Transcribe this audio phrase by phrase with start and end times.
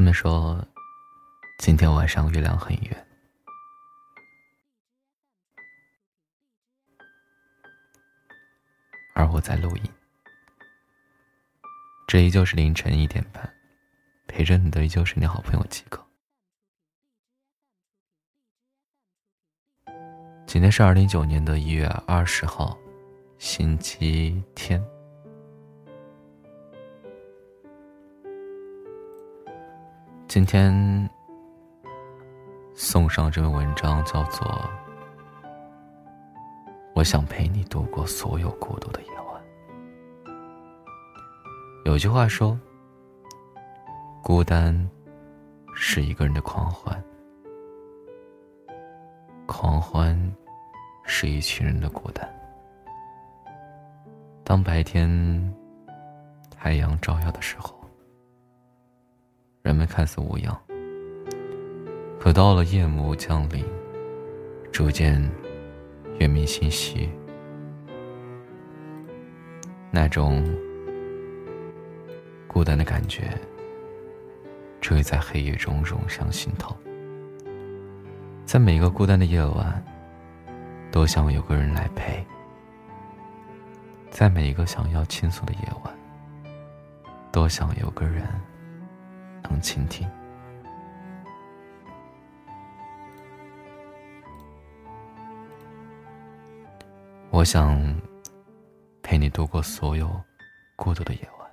[0.00, 0.66] 他们说，
[1.58, 3.06] 今天晚上月亮很圆，
[9.14, 9.82] 而我在录音。
[12.08, 13.54] 这依旧是凌晨一点半，
[14.26, 16.02] 陪着你的依旧是你好朋友几个。
[20.46, 22.74] 今天是二零一九年的一月二十号，
[23.36, 24.82] 星期天。
[30.30, 31.10] 今天
[32.72, 34.46] 送上这篇文章，叫做
[36.94, 39.42] 《我想陪你度过所有孤独的夜晚》。
[41.84, 42.56] 有句话说
[44.22, 44.88] ：“孤单
[45.74, 47.02] 是一个人的狂欢，
[49.48, 50.16] 狂欢
[51.02, 52.24] 是一群人的孤单。”
[54.46, 55.10] 当白天
[56.56, 57.79] 太阳照耀的时候。
[59.70, 60.52] 人们看似无恙，
[62.18, 63.64] 可到了夜幕降临，
[64.72, 65.22] 逐渐
[66.18, 67.08] 月明星稀，
[69.92, 70.44] 那种
[72.48, 73.30] 孤单的感觉，
[74.80, 76.76] 只会在黑夜中涌上心头。
[78.44, 79.80] 在每个孤单的夜晚，
[80.90, 82.24] 都想有个人来陪；
[84.10, 85.94] 在每一个想要倾诉的夜晚，
[87.30, 88.26] 都想有个人。
[89.58, 90.06] 倾听。
[97.30, 97.80] 我想
[99.02, 100.22] 陪你度过所有
[100.76, 101.50] 孤独的夜晚，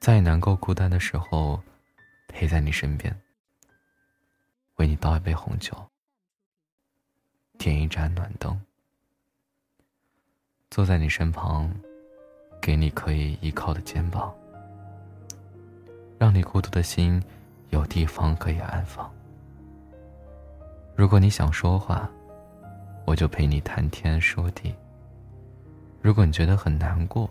[0.00, 1.62] 在你难过、孤单的时候，
[2.28, 3.18] 陪在你身边，
[4.76, 5.74] 为你倒一杯红酒，
[7.56, 8.60] 点一盏暖灯，
[10.68, 11.72] 坐在你身旁，
[12.60, 14.34] 给你可以依靠的肩膀。
[16.22, 17.20] 让你孤独的心
[17.70, 19.10] 有地方可以安放。
[20.94, 22.08] 如果你想说话，
[23.04, 24.72] 我就陪你谈天说地；
[26.00, 27.28] 如果你觉得很难过，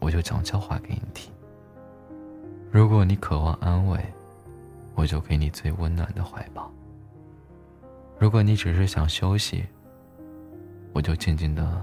[0.00, 1.30] 我就讲笑话给你听；
[2.72, 4.04] 如果你渴望安慰，
[4.96, 6.68] 我就给你最温暖的怀抱；
[8.18, 9.64] 如果你只是想休息，
[10.92, 11.80] 我就静静的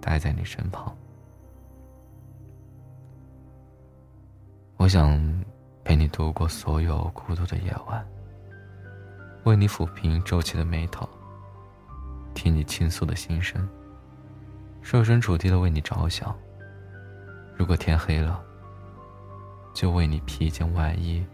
[0.00, 0.92] 待在你身旁。
[4.84, 5.18] 我想
[5.82, 8.06] 陪你度过所有孤独的夜晚，
[9.44, 11.08] 为你抚平皱起的眉头，
[12.34, 13.66] 听你倾诉的心声，
[14.82, 16.36] 设身处地的为你着想。
[17.56, 18.38] 如果天黑了，
[19.72, 21.24] 就为你披一件外衣，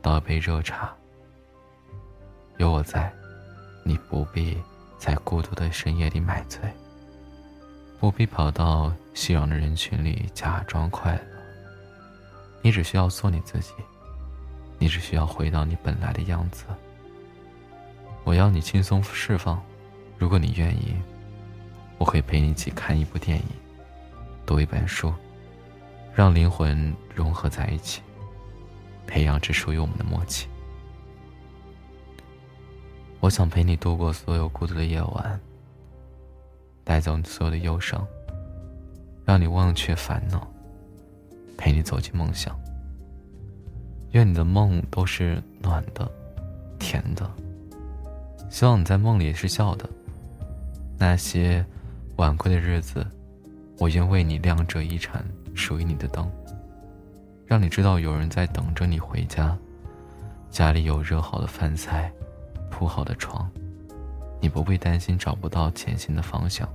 [0.00, 0.94] 倒一杯热茶。
[2.58, 3.12] 有我在，
[3.82, 4.56] 你不必
[4.96, 6.60] 在孤独的深夜里买醉，
[7.98, 11.39] 不必跑到熙攘的人群里假装快乐。
[12.62, 13.72] 你只需要做你自己，
[14.78, 16.64] 你只需要回到你本来的样子。
[18.24, 19.60] 我要你轻松释放，
[20.18, 20.94] 如果你愿意，
[21.98, 23.44] 我会陪你一起看一部电影，
[24.44, 25.12] 读一本书，
[26.14, 28.02] 让灵魂融合在一起，
[29.06, 30.48] 培养只属于我们的默契。
[33.20, 35.40] 我想陪你度过所有孤独的夜晚，
[36.84, 38.06] 带走你所有的忧伤，
[39.24, 40.46] 让你忘却烦恼。
[41.60, 42.58] 陪你走进梦想。
[44.12, 46.10] 愿你的梦都是暖的、
[46.78, 47.30] 甜的。
[48.48, 49.86] 希望你在梦里是笑的。
[50.98, 51.64] 那些
[52.16, 53.06] 晚归的日子，
[53.78, 55.22] 我愿为你亮着一盏
[55.54, 56.28] 属于你的灯，
[57.46, 59.56] 让你知道有人在等着你回家。
[60.50, 62.10] 家里有热好的饭菜，
[62.70, 63.48] 铺好的床，
[64.40, 66.66] 你不必担心找不到前行的方向。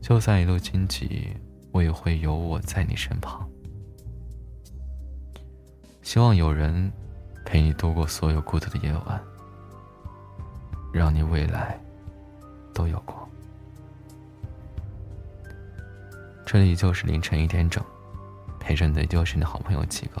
[0.00, 1.28] 就算一路荆棘，
[1.72, 3.48] 我也会有我在你身旁。
[6.02, 6.90] 希望有人
[7.44, 9.22] 陪你度过所有孤独的夜晚，
[10.92, 11.78] 让你未来
[12.74, 13.28] 都有光。
[16.44, 17.84] 这里就是凌晨一点整，
[18.58, 20.20] 陪着你的就是你的好朋友几个。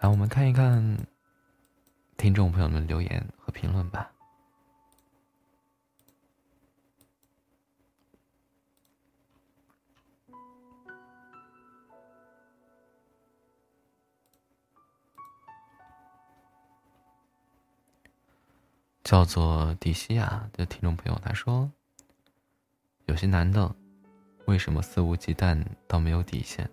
[0.00, 0.98] 来，我们看一看
[2.18, 4.10] 听众朋友们留言和评论吧。
[19.08, 21.72] 叫做迪西亚的听众朋友，他说
[23.08, 23.74] ：“有些男的，
[24.44, 26.68] 为什么肆无忌惮到没有底线？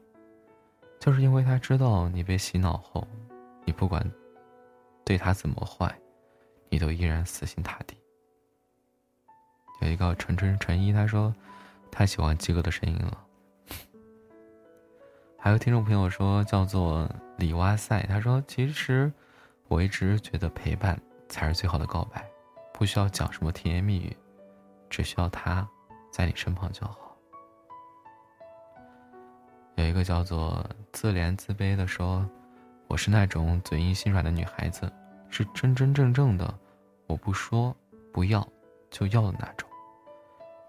[0.99, 3.07] 就是因为他知道你被洗脑后，
[3.63, 4.05] 你不管
[5.05, 5.97] 对他怎么坏，
[6.67, 7.95] 你都依然死心塌地。”
[9.79, 11.33] 有一个纯纯纯一，他说
[11.89, 13.25] ：“太喜欢鸡哥的声音了。
[15.39, 19.09] 还有听众朋友说叫做李哇塞，他说其实
[19.69, 20.99] 我一直觉得陪伴
[21.35, 22.25] 才是最好的告白，
[22.71, 24.15] 不需要讲什么甜言蜜语，
[24.89, 25.67] 只需要他
[26.09, 27.13] 在你身旁就好。
[29.75, 32.25] 有一个叫做自怜自卑的说，
[32.87, 34.89] 我是那种嘴硬心软的女孩子，
[35.29, 36.57] 是真真正正的，
[37.05, 37.75] 我不说
[38.13, 38.47] 不要
[38.89, 39.67] 就要的那种。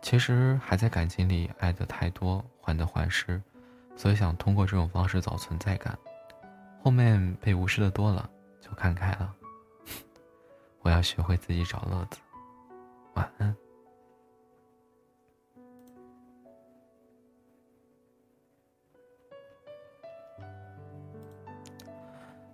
[0.02, 3.40] 其实还在感情里爱的太多，患得患失。
[3.94, 5.96] 所以想通过这种方式找存在感，
[6.82, 8.28] 后面被无视的多了，
[8.60, 9.32] 就看开了。
[10.86, 12.20] 我要学会自己找乐子。
[13.14, 13.56] 晚安。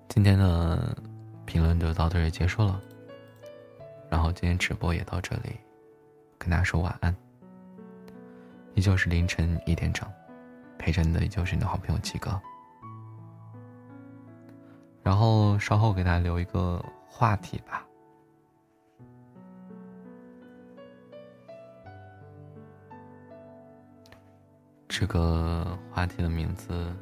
[0.08, 0.96] 今天的
[1.44, 2.80] 评论就到这里结束了，
[4.08, 5.60] 然后今天直播也到这里，
[6.38, 7.14] 跟大家说晚安。
[8.74, 10.10] 依旧是凌晨一点整。
[10.78, 12.40] 陪着你的依旧是你的好朋友七哥，
[15.02, 17.86] 然后稍后给大家留一个话题吧。
[24.94, 26.94] 这个话题的名字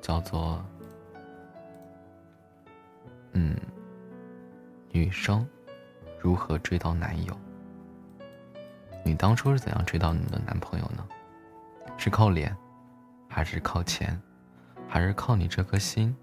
[0.00, 0.64] 叫做
[3.32, 3.54] “嗯，
[4.90, 5.46] 女生
[6.18, 7.36] 如何追到男友？
[9.04, 11.06] 你当初是怎样追到你的男朋友呢？
[11.98, 12.56] 是靠脸？”
[13.28, 14.18] 还是靠钱，
[14.88, 16.16] 还是靠你这颗心，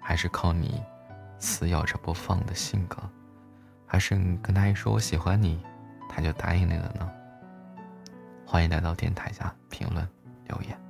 [0.00, 0.80] 还是靠你
[1.40, 2.96] 死咬着不放的性格，
[3.84, 5.60] 还是你跟他一说我喜欢你，
[6.08, 7.10] 他就答应你了呢？
[8.46, 10.08] 欢迎来到电台下评论
[10.48, 10.85] 留言。